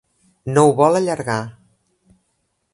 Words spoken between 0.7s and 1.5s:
vol allargar.